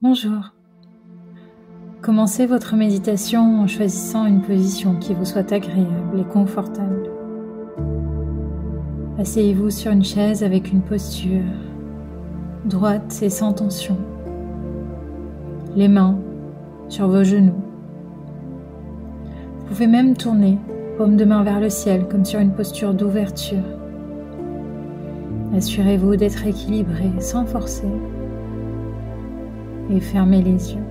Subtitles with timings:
[0.00, 0.52] Bonjour.
[2.02, 7.10] Commencez votre méditation en choisissant une position qui vous soit agréable et confortable.
[9.18, 11.42] Asseyez-vous sur une chaise avec une posture
[12.64, 13.98] droite et sans tension.
[15.74, 16.20] Les mains
[16.88, 17.60] sur vos genoux.
[19.58, 20.58] Vous pouvez même tourner,
[20.96, 23.64] paume de main vers le ciel, comme sur une posture d'ouverture.
[25.56, 27.88] Assurez-vous d'être équilibré sans forcer
[29.90, 30.82] et fermez les yeux.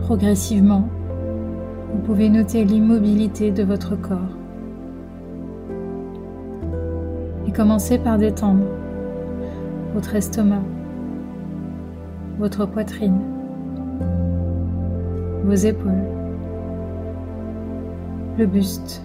[0.00, 0.88] Progressivement,
[1.92, 4.18] vous pouvez noter l'immobilité de votre corps.
[7.46, 8.64] Et commencez par détendre
[9.94, 10.62] votre estomac,
[12.38, 13.20] votre poitrine,
[15.44, 16.04] vos épaules,
[18.38, 19.02] le buste.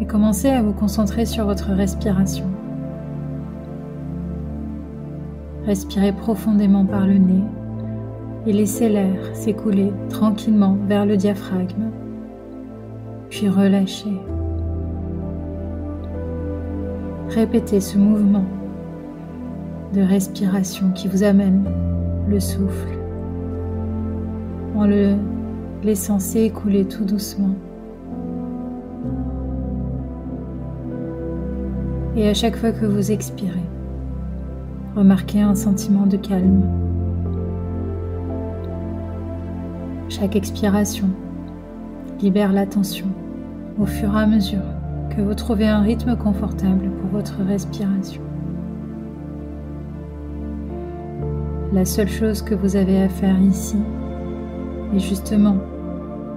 [0.00, 2.53] Et commencez à vous concentrer sur votre respiration.
[5.66, 7.44] Respirez profondément par le nez
[8.46, 11.90] et laissez l'air s'écouler tranquillement vers le diaphragme,
[13.30, 14.20] puis relâchez.
[17.30, 18.44] Répétez ce mouvement
[19.94, 21.64] de respiration qui vous amène
[22.28, 22.98] le souffle
[24.76, 25.14] en le
[25.82, 27.54] laissant s'écouler tout doucement.
[32.16, 33.73] Et à chaque fois que vous expirez,
[34.96, 36.62] remarquez un sentiment de calme.
[40.08, 41.08] Chaque expiration
[42.20, 43.06] libère la tension
[43.78, 44.62] au fur et à mesure
[45.10, 48.22] que vous trouvez un rythme confortable pour votre respiration.
[51.72, 53.78] La seule chose que vous avez à faire ici
[54.94, 55.56] est justement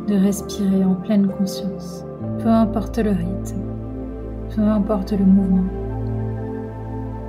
[0.07, 2.05] de respirer en pleine conscience,
[2.39, 3.61] peu importe le rythme,
[4.55, 5.69] peu importe le mouvement.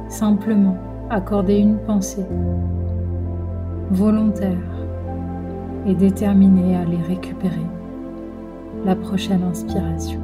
[0.08, 0.78] Simplement
[1.11, 2.27] accorder une pensée
[3.91, 4.59] volontaire
[5.87, 7.67] et déterminée à les récupérer
[8.85, 10.20] la prochaine inspiration.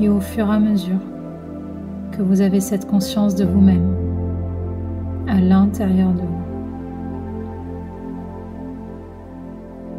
[0.00, 1.00] Et au fur et à mesure
[2.12, 3.94] que vous avez cette conscience de vous-même
[5.28, 6.44] à l'intérieur de vous,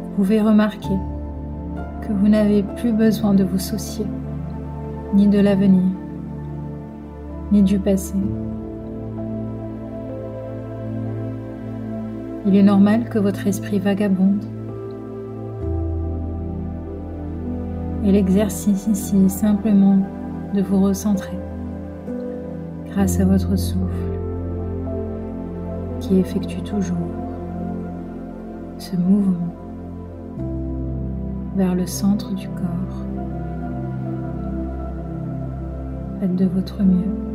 [0.02, 0.96] vous pouvez remarquer
[2.02, 4.06] que vous n'avez plus besoin de vous soucier
[5.14, 5.84] ni de l'avenir,
[7.52, 8.14] ni du passé.
[12.46, 14.44] Il est normal que votre esprit vagabonde.
[18.04, 19.98] Et l'exercice ici est simplement
[20.54, 21.36] de vous recentrer
[22.86, 24.16] grâce à votre souffle
[25.98, 26.96] qui effectue toujours
[28.78, 29.52] ce mouvement
[31.56, 33.06] vers le centre du corps.
[36.20, 37.25] Faites de votre mieux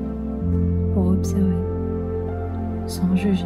[0.94, 1.56] pour observer
[2.88, 3.46] sans juger.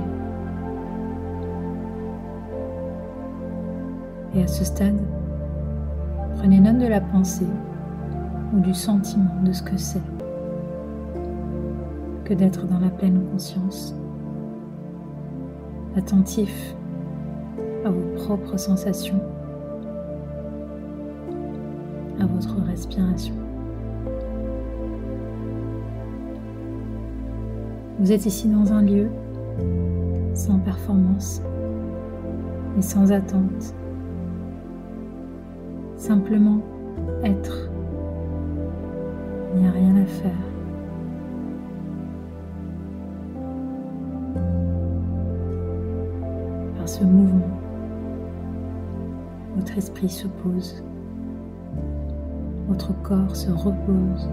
[4.35, 4.99] Et à ce stade,
[6.37, 7.47] prenez note de la pensée
[8.53, 10.01] ou du sentiment de ce que c'est
[12.25, 13.95] que d'être dans la pleine conscience,
[15.95, 16.75] attentif
[17.85, 19.21] à vos propres sensations,
[22.19, 23.35] à votre respiration.
[27.97, 29.07] Vous êtes ici dans un lieu
[30.33, 31.41] sans performance
[32.77, 33.73] et sans attente.
[35.95, 36.59] Simplement
[37.23, 37.69] être.
[39.53, 40.31] Il n'y a rien à faire.
[46.77, 47.59] Par ce mouvement,
[49.55, 50.83] votre esprit se pose,
[52.67, 54.29] votre corps se repose.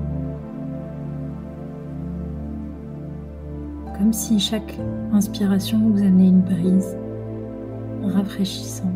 [4.02, 4.80] Comme si chaque
[5.12, 6.96] inspiration vous amenait une brise
[8.02, 8.88] rafraîchissante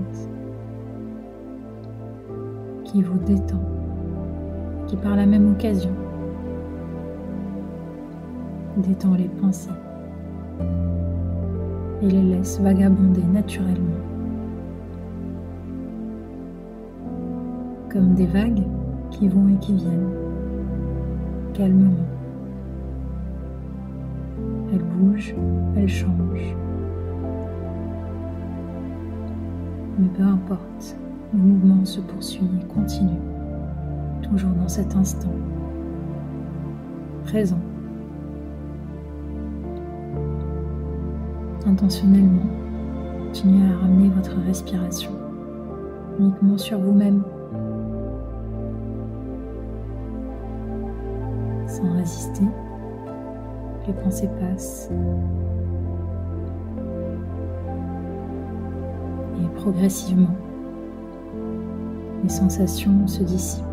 [2.83, 3.63] qui vous détend,
[4.89, 5.93] qui par la même occasion
[8.79, 9.71] détend les pensées
[12.03, 14.03] et les laisse vagabonder naturellement
[17.93, 18.65] comme des vagues
[19.13, 20.11] qui vont et qui viennent
[21.55, 22.16] calmement.
[24.73, 25.35] Elle bouge,
[25.77, 26.57] elle change.
[29.99, 30.97] Mais peu importe,
[31.33, 33.21] le mouvement se poursuit et continue,
[34.23, 35.33] toujours dans cet instant,
[37.25, 37.61] présent.
[41.67, 42.47] Intentionnellement,
[43.27, 45.11] continuez à ramener votre respiration
[46.19, 47.23] uniquement sur vous-même,
[51.67, 52.45] sans résister
[53.87, 54.91] les pensées passent.
[59.41, 60.35] Et progressivement,
[62.23, 63.65] les sensations se dissipent.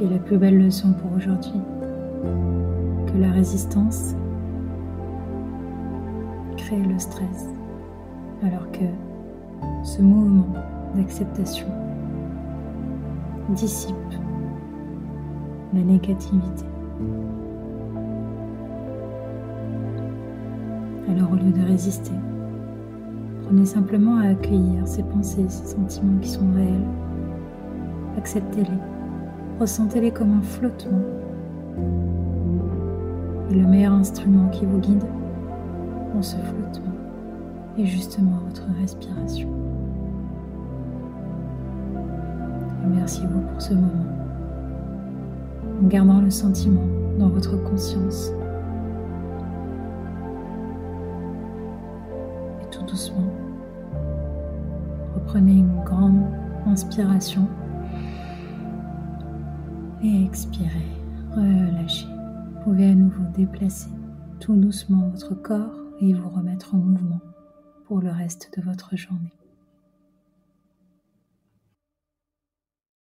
[0.00, 1.60] Et la plus belle leçon pour aujourd'hui,
[3.06, 4.14] que la résistance
[6.56, 7.48] crée le stress,
[8.42, 8.84] alors que
[9.84, 10.52] ce mouvement
[10.96, 11.68] d'acceptation
[13.50, 13.94] dissipe
[15.74, 16.64] la négativité.
[21.08, 22.12] Alors au lieu de résister,
[23.44, 26.86] prenez simplement à accueillir ces pensées, ces sentiments qui sont réels.
[28.18, 28.78] Acceptez-les,
[29.60, 31.00] ressentez-les comme un flottement.
[33.50, 35.04] Et le meilleur instrument qui vous guide
[36.14, 36.92] dans ce flottement
[37.78, 39.48] est justement votre respiration.
[42.84, 44.21] Remerciez-vous pour ce moment
[45.82, 46.86] en gardant le sentiment
[47.18, 48.30] dans votre conscience.
[52.62, 53.32] Et tout doucement,
[55.14, 56.24] reprenez une grande
[56.66, 57.48] inspiration
[60.02, 60.68] et expirez,
[61.34, 62.06] relâchez.
[62.06, 63.90] Vous pouvez à nouveau déplacer
[64.40, 67.20] tout doucement votre corps et vous remettre en mouvement
[67.86, 69.32] pour le reste de votre journée.